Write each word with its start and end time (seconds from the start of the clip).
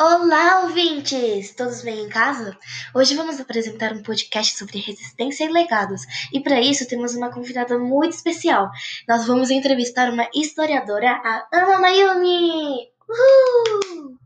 Olá, 0.00 0.60
ouvintes! 0.60 1.52
Todos 1.56 1.82
bem 1.82 2.04
em 2.04 2.08
casa? 2.08 2.56
Hoje 2.94 3.16
vamos 3.16 3.40
apresentar 3.40 3.92
um 3.92 4.00
podcast 4.00 4.56
sobre 4.56 4.78
resistência 4.78 5.42
e 5.42 5.48
legados, 5.48 6.02
e 6.32 6.38
para 6.38 6.60
isso 6.60 6.86
temos 6.86 7.16
uma 7.16 7.32
convidada 7.32 7.76
muito 7.76 8.12
especial. 8.12 8.70
Nós 9.08 9.26
vamos 9.26 9.50
entrevistar 9.50 10.08
uma 10.12 10.28
historiadora, 10.32 11.10
a 11.10 11.48
Ana 11.52 11.80
Mayumi! 11.80 12.92
Uhul! 13.08 14.16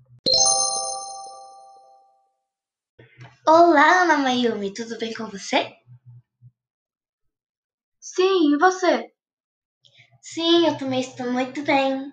Olá, 3.48 4.02
Ana 4.02 4.18
Mayumi, 4.18 4.74
tudo 4.74 4.98
bem 4.98 5.14
com 5.14 5.24
você? 5.24 5.72
Sim, 7.98 8.52
e 8.52 8.58
você? 8.58 9.10
Sim, 10.20 10.66
eu 10.66 10.76
também 10.76 11.00
estou 11.00 11.32
muito 11.32 11.62
bem. 11.62 12.12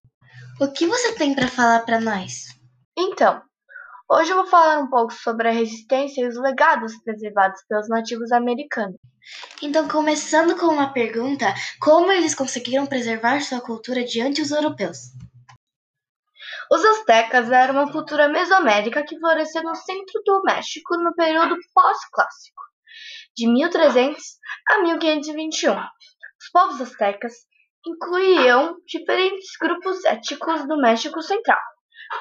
O 0.61 0.71
que 0.71 0.87
você 0.87 1.13
tem 1.15 1.35
para 1.35 1.49
falar 1.49 1.81
para 1.81 1.99
nós? 1.99 2.57
Então, 2.97 3.48
hoje 4.09 4.31
eu 4.31 4.37
vou 4.37 4.47
falar 4.47 4.79
um 4.79 4.89
pouco 4.89 5.13
sobre 5.13 5.47
a 5.47 5.51
resistência 5.51 6.21
e 6.21 6.27
os 6.27 6.35
legados 6.35 6.93
preservados 7.03 7.61
pelos 7.67 7.87
nativos 7.87 8.31
americanos. 8.31 8.97
Então, 9.61 9.87
começando 9.87 10.57
com 10.57 10.67
uma 10.67 10.91
pergunta: 10.91 11.53
como 11.79 12.11
eles 12.11 12.33
conseguiram 12.33 12.85
preservar 12.85 13.41
sua 13.41 13.61
cultura 13.61 14.03
diante 14.03 14.41
dos 14.41 14.51
europeus? 14.51 14.97
Os 16.71 16.85
astecas 16.85 17.51
eram 17.51 17.75
uma 17.75 17.91
cultura 17.91 18.27
mesoamérica 18.27 19.03
que 19.03 19.17
floresceu 19.19 19.63
no 19.63 19.75
centro 19.75 20.21
do 20.23 20.41
México 20.43 20.95
no 20.97 21.13
período 21.15 21.55
pós-clássico, 21.73 22.61
de 23.35 23.47
1300 23.47 24.23
a 24.69 24.81
1521. 24.83 25.73
Os 25.73 26.49
povos 26.53 26.81
astecas 26.81 27.33
incluíam 27.85 28.75
diferentes 28.85 29.49
grupos 29.59 30.03
étnicos 30.05 30.67
do 30.67 30.77
México 30.77 31.21
Central, 31.21 31.59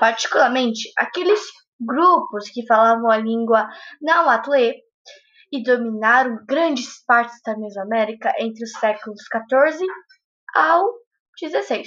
particularmente 0.01 0.91
aqueles 0.97 1.41
grupos 1.81 2.49
que 2.51 2.67
falavam 2.67 3.11
a 3.11 3.17
língua 3.17 3.69
nahuatl 4.01 4.55
e 5.51 5.63
dominaram 5.63 6.45
grandes 6.47 7.05
partes 7.05 7.41
da 7.45 7.57
Mesoamérica 7.57 8.33
entre 8.39 8.65
os 8.65 8.73
séculos 8.73 9.21
XIV 9.23 9.87
ao 10.55 10.85
XVI. 11.39 11.85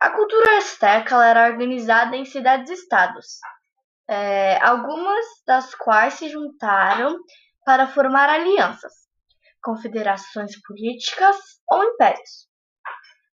A 0.00 0.10
cultura 0.10 0.58
azteca 0.58 1.24
era 1.24 1.48
organizada 1.50 2.16
em 2.16 2.24
cidades-estados, 2.24 3.38
é, 4.08 4.58
algumas 4.64 5.26
das 5.46 5.74
quais 5.74 6.14
se 6.14 6.28
juntaram 6.28 7.18
para 7.64 7.86
formar 7.86 8.30
alianças, 8.30 8.92
confederações 9.62 10.58
políticas 10.62 11.36
ou 11.70 11.84
impérios. 11.84 12.48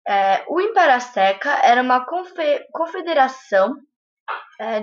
É, 0.06 0.44
o 0.48 0.60
Império 0.60 0.94
Azteca 0.94 1.50
era 1.62 1.80
uma 1.80 2.04
confederação 2.72 3.74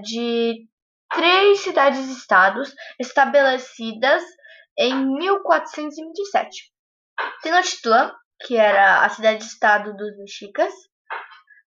de 0.03 0.67
três 1.14 1.59
cidades-estados 1.59 2.73
estabelecidas 3.00 4.23
em 4.78 4.95
1427. 5.17 6.72
Tenochtitlan, 7.44 8.14
que 8.45 8.58
era 8.58 9.06
a 9.06 9.09
cidade-estado 9.09 9.95
dos 9.95 10.17
mexicas, 10.17 10.73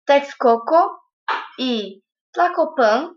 Texcoco 0.06 0.98
e 1.60 2.02
Tlacopan. 2.34 3.14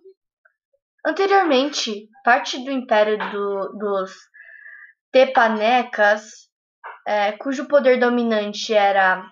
Anteriormente, 1.05 2.09
parte 2.25 2.63
do 2.65 2.71
império 2.71 3.19
do, 3.31 3.79
dos 3.79 4.13
Tepanecas, 5.13 6.51
é, 7.07 7.33
cujo 7.33 7.69
poder 7.69 7.99
dominante 7.99 8.75
era 8.75 9.25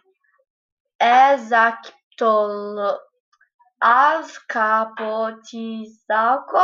Azcapotizalco, 3.81 6.59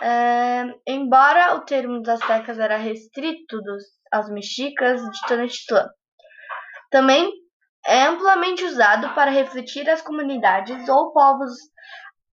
é, 0.00 0.64
embora 0.86 1.54
o 1.54 1.64
termo 1.64 2.02
das 2.02 2.20
tecas 2.20 2.58
era 2.58 2.76
restrito 2.76 3.60
dos, 3.62 3.82
aos 4.12 4.28
mexicas 4.30 5.02
de 5.02 5.20
Tenochtitlan. 5.26 5.88
Também 6.90 7.32
é 7.86 8.04
amplamente 8.04 8.64
usado 8.64 9.14
para 9.14 9.30
refletir 9.30 9.88
as 9.88 10.02
comunidades 10.02 10.88
ou 10.88 11.12
povos 11.12 11.52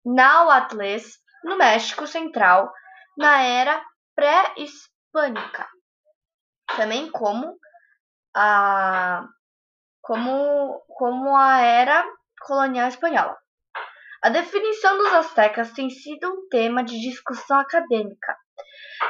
náhuatles 0.05 1.19
no 1.45 1.57
México 1.57 2.07
Central 2.07 2.71
na 3.17 3.43
era 3.43 3.83
pré-hispânica, 4.15 5.67
também 6.77 7.11
como 7.11 7.59
a 8.35 9.27
como, 10.01 10.83
como 10.89 11.37
a 11.37 11.61
era 11.61 12.05
colonial 12.41 12.89
espanhola. 12.89 13.37
A 14.23 14.31
definição 14.31 14.99
dos 14.99 15.13
astecas 15.13 15.73
tem 15.73 15.89
sido 15.91 16.29
um 16.29 16.49
tema 16.49 16.83
de 16.83 17.01
discussão 17.01 17.59
acadêmica, 17.59 18.37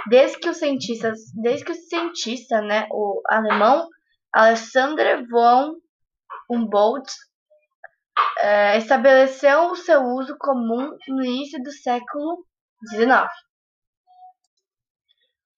desde 0.06 0.38
que 0.38 0.48
o 0.50 0.54
cientista, 0.54 1.12
desde 1.40 1.64
que 1.64 1.72
o 1.72 1.74
cientista, 1.74 2.60
né, 2.60 2.86
o 2.90 3.22
alemão 3.26 3.88
Alexander 4.34 5.26
von 5.26 5.76
Humboldt 6.50 7.10
é, 8.38 8.76
estabeleceu 8.76 9.70
o 9.70 9.76
seu 9.76 10.02
uso 10.02 10.36
comum 10.38 10.94
no 11.08 11.24
início 11.24 11.62
do 11.62 11.72
século 11.72 12.44
XIX. 12.90 13.30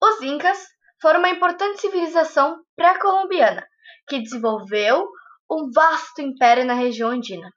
Os 0.01 0.23
Incas 0.23 0.65
foram 1.03 1.19
uma 1.19 1.29
importante 1.29 1.81
civilização 1.81 2.63
pré-colombiana 2.77 3.67
que 4.09 4.23
desenvolveu 4.23 5.09
um 5.51 5.71
vasto 5.75 6.23
império 6.23 6.65
na 6.65 6.75
região 6.75 7.11
andina. 7.11 7.51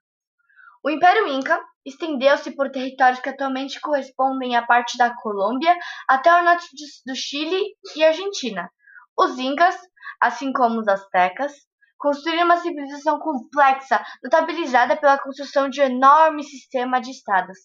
O 0.83 0.89
Império 0.89 1.27
Inca 1.27 1.63
estendeu-se 1.85 2.51
por 2.51 2.71
territórios 2.71 3.19
que 3.19 3.29
atualmente 3.29 3.79
correspondem 3.79 4.55
à 4.55 4.65
parte 4.65 4.97
da 4.97 5.13
Colômbia 5.15 5.77
até 6.07 6.33
o 6.33 6.43
norte 6.43 6.67
do 7.05 7.15
Chile 7.15 7.61
e 7.95 8.03
Argentina. 8.03 8.69
Os 9.17 9.37
Incas, 9.37 9.75
assim 10.19 10.51
como 10.51 10.79
os 10.79 10.87
Aztecas, 10.87 11.53
construíram 11.97 12.45
uma 12.45 12.57
civilização 12.57 13.19
complexa, 13.19 14.03
notabilizada 14.23 14.97
pela 14.97 15.17
construção 15.17 15.69
de 15.69 15.81
um 15.81 15.85
enorme 15.85 16.43
sistema 16.43 16.99
de 16.99 17.11
estados. 17.11 17.57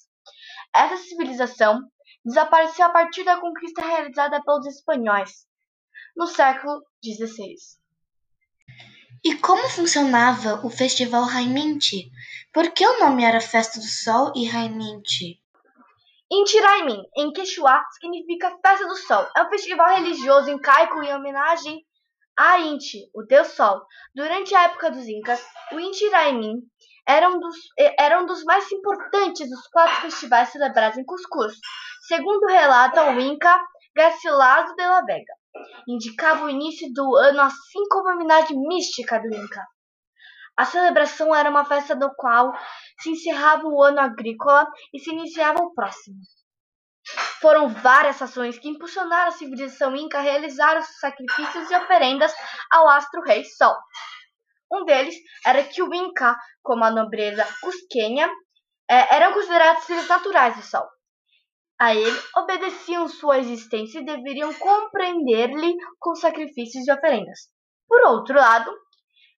Essa 0.75 0.97
civilização 0.97 1.81
desapareceu 2.25 2.87
a 2.87 2.91
partir 2.91 3.25
da 3.25 3.41
conquista 3.41 3.85
realizada 3.85 4.43
pelos 4.43 4.67
espanhóis 4.67 5.47
no 6.17 6.27
século 6.27 6.83
XVI. 7.03 7.55
E 9.25 9.35
como 9.37 9.69
funcionava 9.69 10.65
o 10.65 10.71
Festival 10.71 11.25
Raiminti? 11.25 12.09
Por 12.53 12.71
que 12.71 12.87
o 12.87 13.01
nome 13.01 13.25
era 13.25 13.41
Festa 13.41 13.81
do 13.81 13.85
Sol 13.85 14.33
e 14.37 14.47
Raiminti? 14.47 15.43
Inti 16.31 16.61
Raimin, 16.61 17.03
em 17.17 17.33
Quechua, 17.33 17.83
significa 17.99 18.57
Festa 18.65 18.87
do 18.87 18.95
Sol. 18.95 19.27
É 19.37 19.43
um 19.43 19.49
festival 19.49 19.97
religioso 19.97 20.51
incaico 20.51 21.03
em 21.03 21.13
homenagem 21.13 21.85
a 22.37 22.61
Inti, 22.61 23.11
o 23.13 23.25
deus 23.25 23.49
Sol. 23.49 23.83
Durante 24.15 24.55
a 24.55 24.65
época 24.65 24.93
dos 24.93 25.09
Incas, 25.09 25.45
o 25.73 25.81
Inti 25.81 26.09
Raimin 26.11 26.63
era 27.05 27.29
um 27.29 27.41
dos, 27.41 27.57
era 27.99 28.23
um 28.23 28.27
dos 28.27 28.45
mais 28.45 28.71
importantes 28.71 29.51
dos 29.51 29.67
quatro 29.67 30.03
festivais 30.03 30.51
celebrados 30.51 30.97
em 30.97 31.05
Cuscuz, 31.05 31.55
segundo 32.07 32.47
relata 32.47 33.11
o 33.11 33.19
Inca 33.19 33.61
Garcilaso 33.97 34.77
de 34.77 34.87
la 34.87 35.01
Vega 35.03 35.38
indicava 35.87 36.45
o 36.45 36.51
início 36.51 36.93
do 36.93 37.17
ano 37.17 37.41
assim 37.41 37.89
como 37.91 38.09
a 38.09 38.15
unidade 38.15 38.55
mística 38.57 39.19
do 39.21 39.35
Inca. 39.35 39.67
A 40.57 40.65
celebração 40.65 41.35
era 41.35 41.49
uma 41.49 41.65
festa 41.65 41.95
no 41.95 42.13
qual 42.17 42.53
se 43.01 43.11
encerrava 43.11 43.67
o 43.67 43.83
ano 43.83 44.01
agrícola 44.01 44.67
e 44.93 44.99
se 44.99 45.11
iniciava 45.11 45.63
o 45.63 45.73
próximo. 45.73 46.19
Foram 47.41 47.69
várias 47.69 48.21
ações 48.21 48.59
que 48.59 48.69
impulsionaram 48.69 49.29
a 49.29 49.33
civilização 49.33 49.95
inca 49.97 50.19
a 50.19 50.23
realizar 50.23 50.77
os 50.79 50.87
sacrifícios 50.99 51.71
e 51.71 51.77
oferendas 51.77 52.35
ao 52.71 52.89
astro-rei 52.89 53.45
Sol. 53.45 53.75
Um 54.71 54.85
deles 54.85 55.15
era 55.47 55.63
que 55.63 55.83
o 55.83 55.95
Inca, 55.95 56.37
como 56.63 56.85
a 56.85 56.91
nobreza 56.91 57.47
cusquenha, 57.63 58.29
eh, 58.91 59.17
eram 59.17 59.33
considerados 59.33 59.85
seres 59.85 60.09
naturais 60.09 60.57
do 60.57 60.63
Sol 60.63 60.87
a 61.79 61.95
ele 61.95 62.21
obedeciam 62.37 63.07
sua 63.09 63.39
existência 63.39 64.01
e 64.01 64.05
deveriam 64.05 64.53
compreender-lhe 64.55 65.77
com 65.99 66.15
sacrifícios 66.15 66.87
e 66.87 66.93
oferendas. 66.93 67.49
Por 67.89 68.03
outro 68.09 68.35
lado, 68.35 68.71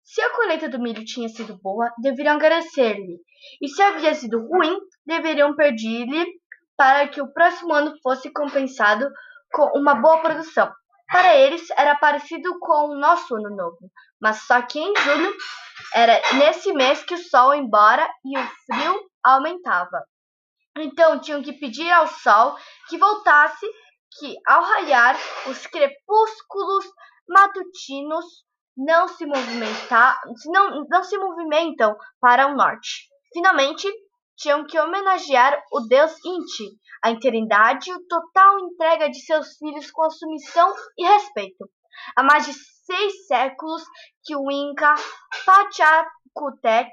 se 0.04 0.22
a 0.22 0.36
colheita 0.36 0.69
do 0.69 0.80
milho 0.80 1.04
tinha 1.06 1.28
sido 1.30 1.60
boa, 1.62 1.92
deveriam 2.02 2.36
agradecer-lhe, 2.36 3.19
e 3.62 3.68
se 3.68 3.81
havia 3.81 4.13
sido 4.16 4.40
ruim, 4.48 4.75
deveriam 5.06 5.56
pedir-lhe 5.56 6.25
para 6.75 7.08
que 7.08 7.22
o 7.22 7.31
próximo 7.31 7.74
ano 7.74 7.94
fosse 8.02 8.31
compensado 8.31 9.08
com 9.52 9.66
uma 9.78 9.96
boa 9.96 10.22
produção. 10.22 10.72
Para 11.12 11.36
eles 11.36 11.69
era 11.78 11.96
parecido 11.96 12.58
com 12.60 12.90
o 12.90 13.00
nosso 13.00 13.36
ano 13.36 13.56
novo, 13.56 13.92
mas 14.22 14.44
só 14.44 14.62
que 14.62 14.80
em 14.80 14.94
julho 14.96 15.34
era 15.94 16.22
nesse 16.36 16.72
mês 16.74 17.04
que 17.04 17.16
o 17.16 17.18
sol 17.18 17.54
ia 17.54 17.62
embora 17.62 18.08
e 18.24 18.38
o 18.38 18.48
frio 18.66 19.00
aumentava. 19.24 20.04
Então 20.81 21.20
tinham 21.20 21.42
que 21.42 21.54
pedir 21.54 21.90
ao 21.92 22.08
sol 22.08 22.56
que 22.88 22.98
voltasse, 22.98 23.66
que 24.18 24.36
ao 24.48 24.64
raiar 24.64 25.16
os 25.48 25.66
crepúsculos 25.68 26.86
matutinos 27.28 28.26
não 28.76 29.08
se 29.08 29.26
movimentar, 29.26 30.20
não, 30.46 30.86
não 30.90 31.04
se 31.04 31.18
movimentam 31.18 31.96
para 32.20 32.48
o 32.48 32.56
norte. 32.56 33.10
Finalmente, 33.34 33.88
tinham 34.38 34.66
que 34.66 34.80
homenagear 34.80 35.62
o 35.72 35.81
deus 35.81 36.14
Inti, 36.26 36.70
a 37.04 37.12
integridade 37.12 37.90
e 37.90 37.94
a 37.94 38.00
total 38.08 38.60
entrega 38.60 39.10
de 39.10 39.20
seus 39.20 39.58
filhos 39.58 39.92
com 39.92 40.10
submissão 40.10 40.74
e 40.98 41.06
respeito. 41.06 41.70
Há 42.16 42.24
mais 42.24 42.46
de 42.46 42.54
seis 42.54 43.28
séculos 43.28 43.84
que 44.24 44.36
o 44.36 44.50
Inca 44.50 44.96
Pachacutec 45.46 46.92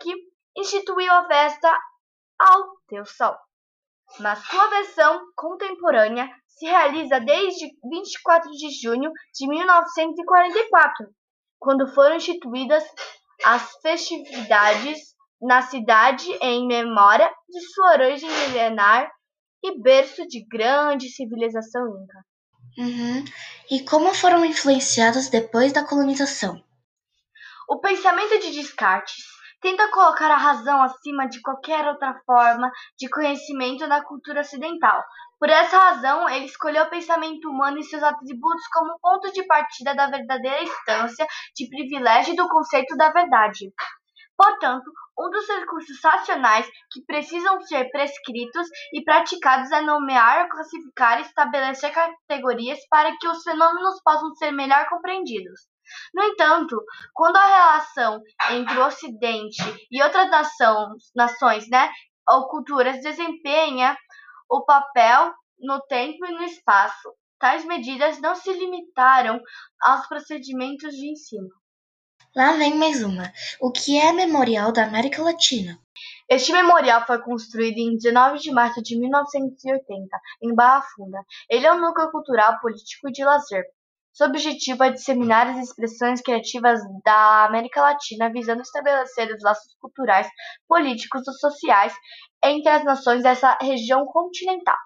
instituiu 0.57 1.13
a 1.13 1.27
festa 1.27 1.79
ao 2.39 2.65
Deus 2.91 3.17
Sol. 3.17 3.46
Mas 4.21 4.39
sua 4.47 4.67
versão 4.69 5.21
contemporânea 5.35 6.29
se 6.47 6.65
realiza 6.67 7.21
desde 7.21 7.67
24 7.91 8.51
de 8.51 8.71
junho 8.81 9.11
de 9.35 9.47
1944, 9.47 11.07
quando 11.59 11.87
foram 11.95 12.17
instituídas 12.17 12.85
as 13.45 13.73
festividades 13.83 15.15
na 15.41 15.63
cidade 15.63 16.27
em 16.41 16.67
memória 16.67 17.31
de 17.49 17.61
sua 17.73 17.93
origem 17.93 18.31
milenar 18.31 19.11
e 19.63 19.81
berço 19.81 20.27
de 20.27 20.47
grande 20.47 21.11
civilização 21.11 21.83
inca. 21.89 22.25
Uhum. 22.79 23.25
E 23.71 23.81
como 23.85 24.15
foram 24.15 24.45
influenciados 24.45 25.29
depois 25.29 25.73
da 25.73 25.85
colonização? 25.85 26.63
O 27.69 27.81
pensamento 27.81 28.39
de 28.39 28.53
Descartes 28.53 29.36
tenta 29.61 29.91
colocar 29.91 30.31
a 30.31 30.37
razão 30.37 30.83
acima 30.83 31.29
de 31.29 31.41
qualquer 31.41 31.87
outra 31.87 32.21
forma 32.25 32.71
de 32.99 33.09
conhecimento 33.09 33.87
na 33.87 34.05
cultura 34.05 34.41
ocidental. 34.41 35.03
Por 35.39 35.51
essa 35.51 35.79
razão, 35.79 36.29
ele 36.29 36.47
escolheu 36.47 36.85
o 36.85 36.91
pensamento 36.91 37.49
humano 37.51 37.79
e 37.79 37.85
seus 37.85 38.03
atributos 38.03 38.67
como 38.73 38.99
ponto 39.01 39.31
de 39.33 39.47
partida 39.47 39.95
da 39.95 40.09
verdadeira 40.09 40.63
instância 40.63 41.27
de 41.55 41.69
privilégio 41.69 42.35
do 42.35 42.49
conceito 42.49 42.97
da 42.97 43.13
verdade. 43.13 43.71
Portanto, 44.37 44.91
um 45.19 45.31
dos 45.31 45.49
recursos 45.49 45.99
racionais 46.03 46.67
que 46.91 47.03
precisam 47.07 47.61
ser 47.63 47.91
prescritos 47.91 48.69
e 48.93 49.03
praticados 49.03 49.71
é 49.73 49.81
nomear, 49.81 50.49
classificar 50.49 51.19
e 51.19 51.23
estabelecer 51.23 51.91
categorias 51.91 52.79
para 52.91 53.17
que 53.17 53.27
os 53.27 53.43
fenômenos 53.43 54.01
possam 54.05 54.35
ser 54.35 54.53
melhor 54.53 54.87
compreendidos. 54.89 55.61
No 56.15 56.23
entanto, 56.25 56.83
quando 57.15 57.37
a 57.37 57.47
relação 57.47 58.21
entre 58.51 58.79
o 58.79 58.87
Ocidente 58.87 59.63
e 59.91 60.03
outras 60.03 60.31
nações, 60.31 61.11
nações 61.15 61.69
né, 61.69 61.91
ou 62.29 62.49
culturas 62.49 63.01
desempenha 63.01 63.97
o 64.49 64.65
papel 64.65 65.33
no 65.59 65.81
tempo 65.83 66.25
e 66.27 66.33
no 66.33 66.45
espaço, 66.45 67.13
tais 67.39 67.65
medidas 67.65 68.21
não 68.21 68.35
se 68.35 68.53
limitaram 68.53 69.41
aos 69.81 70.07
procedimentos 70.07 70.95
de 70.95 71.11
ensino. 71.11 71.49
Lá 72.35 72.53
vem 72.53 72.77
mais 72.77 73.03
uma. 73.03 73.33
O 73.61 73.73
que 73.73 73.99
é 73.99 74.13
Memorial 74.13 74.71
da 74.71 74.85
América 74.85 75.23
Latina? 75.23 75.79
Este 76.29 76.53
memorial 76.53 77.07
foi 77.07 77.23
construído 77.23 77.79
em 77.79 77.97
19 77.97 78.39
de 78.39 78.53
março 78.53 78.83
de 78.83 78.99
1980, 78.99 80.21
em 80.43 80.55
Barra 80.55 80.83
Funda. 80.83 81.19
Ele 81.49 81.67
é 81.67 81.73
um 81.73 81.81
núcleo 81.81 82.11
cultural, 82.11 82.61
político 82.61 83.09
e 83.09 83.13
de 83.13 83.25
lazer. 83.25 83.65
Seu 84.17 84.29
objetivo 84.29 84.83
é 84.83 84.91
disseminar 84.91 85.47
as 85.47 85.59
expressões 85.59 86.23
criativas 86.23 86.81
da 87.05 87.45
América 87.45 87.83
Latina, 87.83 88.33
visando 88.33 88.63
estabelecer 88.63 89.29
os 89.29 89.43
laços 89.43 89.77
culturais, 89.79 90.27
políticos 90.67 91.29
e 91.29 91.33
sociais 91.35 91.95
entre 92.43 92.71
as 92.71 92.83
nações 92.83 93.23
dessa 93.23 93.59
região 93.61 94.07
continental. 94.07 94.79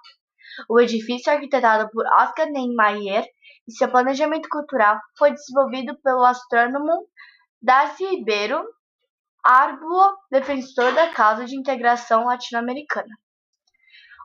O 0.69 0.81
edifício, 0.81 1.33
arquitetado 1.33 1.89
por 1.93 2.05
Oscar 2.07 2.51
Niemeyer, 2.51 3.25
e 3.69 3.73
seu 3.73 3.89
planejamento 3.89 4.49
cultural 4.49 4.99
foi 5.17 5.31
desenvolvido 5.31 5.97
pelo 6.03 6.25
astrônomo 6.25 7.07
Darcy 7.63 8.05
Ribeiro, 8.05 8.65
árduo 9.45 10.13
defensor 10.29 10.93
da 10.93 11.15
causa 11.15 11.45
de 11.45 11.57
integração 11.57 12.25
latino-americana. 12.25 13.15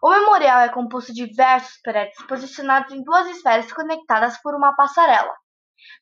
O 0.06 0.10
memorial 0.12 0.60
é 0.60 0.70
composto 0.70 1.12
de 1.12 1.26
diversos 1.26 1.82
prédios 1.82 2.24
posicionados 2.28 2.94
em 2.94 3.02
duas 3.02 3.28
esferas 3.28 3.74
conectadas 3.74 4.40
por 4.40 4.54
uma 4.54 4.76
passarela. 4.76 5.36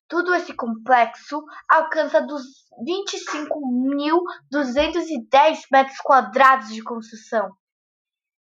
Tudo 0.10 0.36
esse 0.36 0.54
complexo 0.54 1.42
alcança 1.70 2.20
dos 2.20 2.44
25.210 2.86 5.62
metros 5.72 5.98
quadrados 6.00 6.74
de 6.74 6.84
construção. 6.84 7.50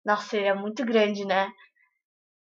Nossa, 0.04 0.36
ele 0.36 0.48
é 0.48 0.56
muito 0.56 0.84
grande, 0.84 1.24
né? 1.26 1.48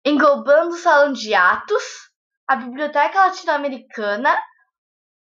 Englobando 0.02 0.70
o 0.70 0.78
salão 0.78 1.12
de 1.12 1.34
atos, 1.34 2.10
a 2.48 2.56
biblioteca 2.56 3.26
latino-americana 3.26 4.34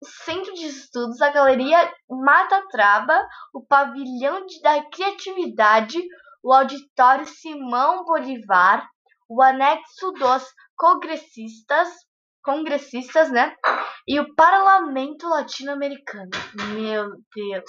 o 0.01 0.05
Centro 0.05 0.53
de 0.53 0.67
Estudos, 0.67 1.21
a 1.21 1.29
Galeria 1.29 1.93
Mata 2.09 2.65
Traba, 2.69 3.27
o 3.53 3.61
Pavilhão 3.61 4.45
da 4.63 4.81
Criatividade, 4.85 6.01
o 6.43 6.53
Auditório 6.53 7.25
Simão 7.25 8.05
Bolivar, 8.05 8.87
o 9.27 9.41
Anexo 9.41 10.11
dos 10.11 10.43
Congressistas, 10.75 11.89
congressistas, 12.41 13.31
né? 13.31 13.55
E 14.07 14.19
o 14.19 14.33
Parlamento 14.35 15.27
Latino-Americano. 15.27 16.31
Meu 16.73 17.09
Deus. 17.35 17.65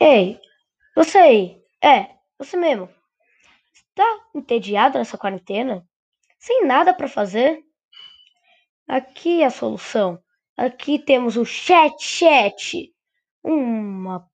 Ei, 0.00 0.40
você 0.96 1.18
aí. 1.18 1.62
É, 1.82 2.14
você 2.38 2.56
mesmo. 2.56 2.88
Está 3.90 4.04
entediado 4.34 4.98
nessa 4.98 5.18
quarentena? 5.18 5.86
sem 6.44 6.66
nada 6.66 6.92
para 6.92 7.08
fazer. 7.08 7.64
Aqui 8.86 9.40
é 9.40 9.46
a 9.46 9.50
solução. 9.50 10.22
Aqui 10.54 10.98
temos 10.98 11.38
o 11.38 11.44
Chat 11.44 11.96
Chat, 11.98 12.93
uma, 13.44 14.26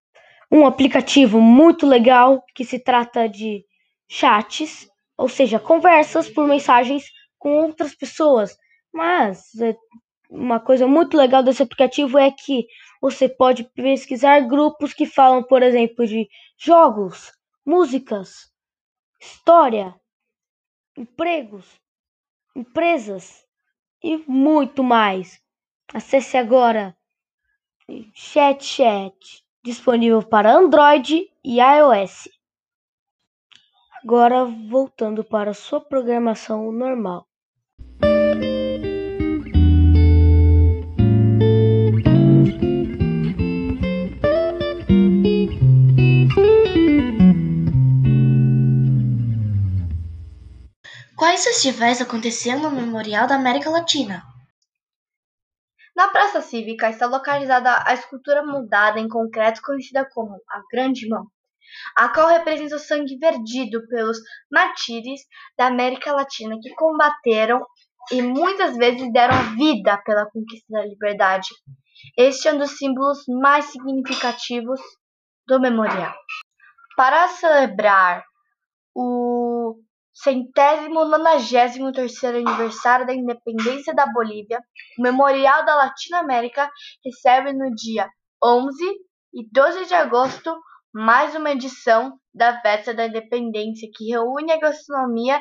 um 0.51 0.65
aplicativo 0.67 1.41
muito 1.41 1.87
legal 1.87 2.43
que 2.55 2.65
se 2.65 2.79
trata 2.79 3.29
de 3.29 3.65
chats, 4.09 4.89
ou 5.17 5.29
seja, 5.29 5.59
conversas 5.59 6.29
por 6.29 6.47
mensagens 6.47 7.05
com 7.39 7.57
outras 7.57 7.95
pessoas. 7.95 8.57
Mas 8.93 9.55
é, 9.61 9.77
uma 10.31 10.61
coisa 10.61 10.87
muito 10.87 11.17
legal 11.17 11.43
desse 11.43 11.63
aplicativo 11.63 12.19
é 12.19 12.31
que 12.31 12.67
você 13.01 13.29
pode 13.29 13.65
pesquisar 13.65 14.41
grupos 14.41 14.95
que 14.95 15.07
falam, 15.07 15.43
por 15.43 15.63
exemplo, 15.63 16.07
de 16.07 16.29
jogos, 16.59 17.33
músicas, 17.65 18.51
história, 19.21 19.95
empregos, 20.97 21.67
empresas 22.55 23.45
e 24.03 24.19
muito 24.29 24.83
mais. 24.83 25.41
Acesse 25.93 26.37
agora 26.37 26.97
Chat 28.15 28.65
Chat, 28.65 29.45
disponível 29.65 30.23
para 30.23 30.55
Android 30.55 31.29
e 31.45 31.61
iOS. 31.61 32.29
Agora 34.03 34.45
voltando 34.45 35.23
para 35.23 35.53
sua 35.53 35.81
programação 35.81 36.73
normal. 36.73 37.27
Quais 51.17 51.45
festivais 51.45 52.01
aconteciam 52.01 52.59
no 52.61 52.71
Memorial 52.71 53.27
da 53.27 53.35
América 53.37 53.69
Latina? 53.69 54.30
Na 56.01 56.09
Praça 56.09 56.41
Cívica 56.41 56.89
está 56.89 57.05
localizada 57.05 57.85
a 57.85 57.93
escultura 57.93 58.43
moldada 58.43 58.99
em 58.99 59.07
concreto 59.07 59.61
conhecida 59.61 60.09
como 60.15 60.35
a 60.49 60.63
Grande 60.73 61.07
Mão, 61.07 61.27
a 61.95 62.09
qual 62.09 62.27
representa 62.27 62.77
o 62.77 62.79
sangue 62.79 63.19
verdido 63.19 63.87
pelos 63.87 64.17
mártires 64.51 65.21
da 65.59 65.67
América 65.67 66.11
Latina 66.15 66.57
que 66.59 66.75
combateram 66.75 67.63
e 68.11 68.23
muitas 68.23 68.79
vezes 68.79 69.13
deram 69.13 69.55
vida 69.57 70.01
pela 70.03 70.25
conquista 70.25 70.65
da 70.71 70.87
liberdade. 70.87 71.49
Este 72.17 72.49
é 72.49 72.55
um 72.55 72.59
dos 72.59 72.79
símbolos 72.79 73.19
mais 73.29 73.67
significativos 73.67 74.81
do 75.47 75.61
memorial. 75.61 76.15
Para 76.97 77.29
celebrar 77.29 78.25
o 78.95 79.75
centésimo 80.23 81.05
nonagésimo 81.05 81.93
terceiro 81.93 82.39
aniversário 82.39 83.07
da 83.07 83.15
independência 83.15 83.95
da 83.95 84.07
Bolívia, 84.07 84.63
o 84.99 85.03
Memorial 85.03 85.65
da 85.65 85.75
Latinoamérica 85.75 86.71
recebe 87.05 87.53
no 87.53 87.75
dia 87.75 88.09
11 88.45 88.85
e 89.33 89.51
12 89.51 89.87
de 89.87 89.95
agosto 89.95 90.55
mais 90.93 91.35
uma 91.35 91.53
edição 91.53 92.19
da 92.35 92.61
Festa 92.61 92.93
da 92.93 93.07
Independência, 93.07 93.89
que 93.95 94.11
reúne 94.11 94.53
a 94.53 94.59
gastronomia 94.59 95.41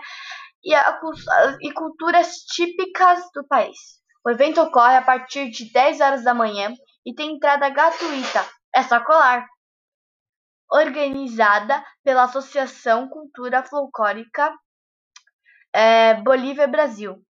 e, 0.63 0.73
a, 0.73 0.99
e 1.61 1.73
culturas 1.73 2.35
típicas 2.53 3.19
do 3.33 3.45
país. 3.47 3.77
O 4.25 4.29
evento 4.29 4.61
ocorre 4.61 4.95
a 4.95 5.01
partir 5.01 5.49
de 5.49 5.71
10 5.71 6.01
horas 6.01 6.23
da 6.23 6.33
manhã 6.33 6.71
e 7.05 7.13
tem 7.13 7.35
entrada 7.35 7.69
gratuita. 7.69 8.45
É 8.73 8.83
só 8.83 9.03
colar! 9.03 9.45
Organizada 10.71 11.83
pela 12.03 12.23
Associação 12.23 13.09
Cultura 13.09 13.63
Folclórica 13.63 14.53
é, 15.73 16.15
Bolívia 16.15 16.67
Brasil. 16.67 17.23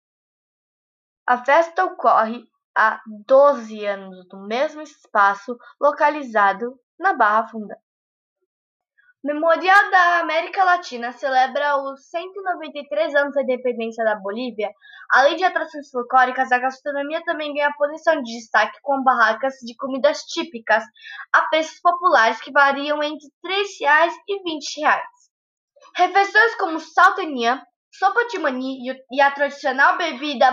A 1.26 1.44
festa 1.44 1.84
ocorre 1.84 2.44
há 2.76 3.00
12 3.26 3.84
anos 3.84 4.26
no 4.32 4.46
mesmo 4.46 4.80
espaço 4.82 5.58
localizado 5.80 6.78
na 6.98 7.12
Barra 7.12 7.48
Funda. 7.48 7.78
Memorial 9.22 9.90
da 9.90 10.20
América 10.20 10.62
Latina 10.62 11.10
celebra 11.10 11.76
os 11.76 12.08
193 12.08 13.14
anos 13.16 13.34
da 13.34 13.42
independência 13.42 14.04
da 14.04 14.14
Bolívia. 14.14 14.72
Além 15.10 15.34
de 15.34 15.42
atrações 15.42 15.90
folclóricas, 15.90 16.52
a 16.52 16.58
gastronomia 16.58 17.22
também 17.24 17.52
ganha 17.52 17.74
posição 17.76 18.22
de 18.22 18.32
destaque 18.32 18.78
com 18.80 19.02
barracas 19.02 19.54
de 19.56 19.74
comidas 19.74 20.22
típicas 20.22 20.84
a 21.32 21.42
preços 21.48 21.80
populares 21.80 22.40
que 22.40 22.52
variam 22.52 23.02
entre 23.02 23.26
R$ 23.44 23.64
3,00 23.64 24.12
e 24.28 24.34
R$ 24.34 24.42
20,00. 24.44 25.02
Refeições 25.96 26.54
como 26.54 26.78
salteninha, 26.78 27.60
sopa 27.90 28.26
de 28.28 28.38
mani 28.38 28.78
e 29.10 29.20
a 29.20 29.30
tradicional 29.30 29.96
bebida 29.96 30.52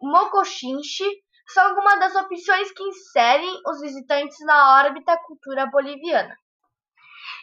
mocochinche 0.00 1.04
são 1.48 1.68
algumas 1.68 1.98
das 1.98 2.14
opções 2.14 2.72
que 2.72 2.82
inserem 2.82 3.60
os 3.66 3.80
visitantes 3.80 4.38
na 4.46 4.82
órbita 4.82 5.18
cultura 5.26 5.66
boliviana. 5.66 6.36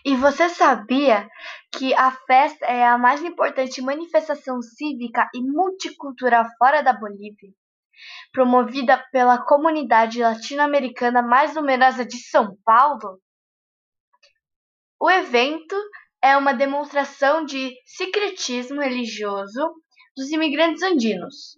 E 0.06 0.16
você 0.16 0.48
sabia 0.50 1.30
que 1.72 1.94
a 1.94 2.12
festa 2.12 2.66
é 2.66 2.86
a 2.88 2.98
mais 2.98 3.22
importante 3.22 3.82
manifestação 3.82 4.62
cívica 4.62 5.30
e 5.34 5.42
multicultural 5.42 6.46
fora 6.58 6.82
da 6.82 6.94
Bolívia? 6.94 7.52
Promovida 8.32 8.98
pela 9.12 9.38
comunidade 9.38 10.22
latino-americana 10.22 11.22
mais 11.22 11.54
numerosa 11.54 12.06
de 12.06 12.18
São 12.18 12.56
Paulo? 12.64 13.20
O 15.00 15.10
evento 15.10 15.76
é 16.22 16.36
uma 16.38 16.54
demonstração 16.54 17.46
de 17.46 17.74
secretismo 17.86 18.82
religioso 18.82 19.74
dos 20.16 20.30
imigrantes 20.32 20.84
andinos. 20.84 21.58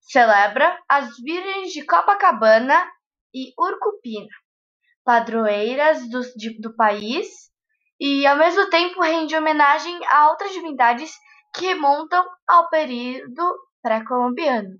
Celebra 0.00 0.78
as 0.88 1.16
Virgens 1.22 1.72
de 1.72 1.84
Copacabana 1.84 2.86
e 3.34 3.52
Urcupina, 3.58 4.28
padroeiras 5.04 6.08
do, 6.10 6.20
de, 6.36 6.60
do 6.60 6.74
país 6.76 7.28
e 7.98 8.26
ao 8.26 8.36
mesmo 8.36 8.68
tempo 8.68 9.00
rende 9.00 9.36
homenagem 9.36 9.98
a 10.06 10.30
outras 10.30 10.52
divindades 10.52 11.12
que 11.54 11.66
remontam 11.66 12.26
ao 12.46 12.68
período 12.68 13.42
pré-colombiano. 13.82 14.76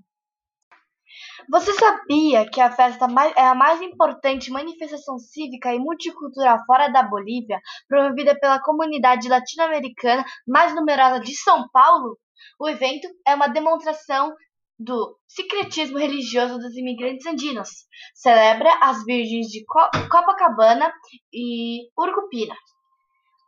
Você 1.51 1.73
sabia 1.75 2.49
que 2.49 2.61
a 2.61 2.71
festa 2.71 3.07
é 3.37 3.47
a 3.47 3.55
mais 3.55 3.81
importante 3.83 4.51
manifestação 4.51 5.19
cívica 5.19 5.75
e 5.75 5.79
multicultural 5.79 6.59
fora 6.67 6.89
da 6.89 7.03
Bolívia, 7.03 7.61
promovida 7.89 8.39
pela 8.39 8.61
comunidade 8.61 9.29
latino-americana 9.29 10.25
mais 10.47 10.75
numerosa 10.75 11.21
de 11.21 11.35
São 11.37 11.69
Paulo? 11.73 12.19
O 12.59 12.69
evento 12.69 13.09
é 13.27 13.35
uma 13.35 13.49
demonstração 13.49 14.33
do 14.79 15.17
secretismo 15.29 15.99
religioso 15.99 16.59
dos 16.59 16.77
imigrantes 16.77 17.27
andinos. 17.27 17.69
Celebra 18.15 18.73
as 18.81 19.05
virgens 19.05 19.47
de 19.47 19.65
Copacabana 19.65 20.93
e 21.33 21.89
Urcupina 21.97 22.55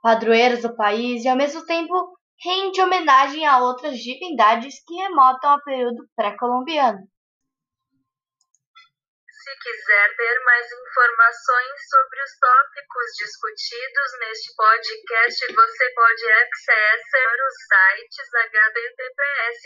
padroeiras 0.04 0.60
do 0.60 0.76
país 0.76 1.24
e 1.24 1.28
ao 1.28 1.36
mesmo 1.36 1.64
tempo 1.64 1.94
rende 2.44 2.78
homenagem 2.82 3.46
a 3.46 3.60
outras 3.60 3.98
divindades 3.98 4.74
que 4.86 4.94
remontam 4.96 5.52
ao 5.52 5.64
período 5.64 6.04
pré-colombiano. 6.14 6.98
Se 9.44 9.52
quiser 9.60 10.08
ter 10.16 10.40
mais 10.40 10.72
informações 10.72 11.76
sobre 11.90 12.22
os 12.22 12.32
tópicos 12.40 13.12
discutidos 13.18 14.18
neste 14.20 14.54
podcast, 14.56 15.52
você 15.52 15.90
pode 15.90 16.32
acessar 16.32 17.36
os 17.44 17.54
sites 17.68 18.30
https 18.32 19.60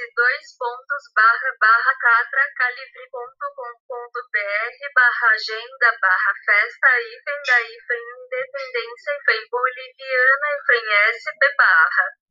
catracalivre.com.br 2.00 4.92
barra 4.96 5.30
agenda 5.30 5.96
barra 6.02 6.34
festa 6.44 6.98
hífen 6.98 7.40
da 7.46 7.62
hífen 7.62 8.02
independência 8.18 9.14
hífen 9.14 9.46
boliviana 9.48 10.56
hífen 10.56 10.86
sp 11.22 11.54
barra 11.56 12.27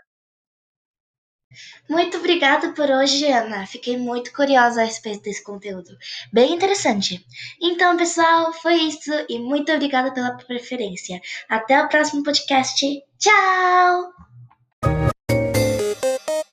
Muito 1.89 2.17
obrigada 2.17 2.73
por 2.73 2.89
hoje, 2.89 3.31
Ana. 3.31 3.65
Fiquei 3.65 3.97
muito 3.97 4.33
curiosa 4.33 4.81
a 4.81 4.85
respeito 4.85 5.23
desse 5.23 5.43
conteúdo. 5.43 5.89
Bem 6.33 6.53
interessante. 6.53 7.23
Então, 7.61 7.95
pessoal, 7.95 8.51
foi 8.53 8.75
isso 8.75 9.11
e 9.29 9.39
muito 9.39 9.71
obrigada 9.71 10.13
pela 10.13 10.37
preferência. 10.37 11.21
Até 11.47 11.81
o 11.81 11.87
próximo 11.87 12.23
podcast. 12.23 12.85
Tchau! 13.19 14.11